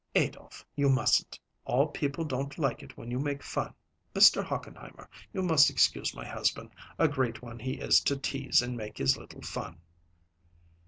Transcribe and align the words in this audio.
"Adolph, 0.15 0.65
you 0.75 0.89
mustn't! 0.89 1.39
All 1.63 1.85
people 1.87 2.25
don't 2.25 2.57
like 2.57 2.81
it 2.81 2.97
when 2.97 3.11
you 3.11 3.19
make 3.19 3.43
fun. 3.43 3.71
Mr. 4.15 4.43
Hochenheimer, 4.43 5.07
you 5.31 5.43
must 5.43 5.69
excuse 5.69 6.15
my 6.15 6.25
husband; 6.25 6.71
a 6.97 7.07
great 7.07 7.43
one 7.43 7.59
he 7.59 7.73
is 7.73 7.99
to 8.05 8.17
tease 8.17 8.63
and 8.63 8.75
make 8.75 8.97
his 8.97 9.15
little 9.15 9.43
fun." 9.43 9.79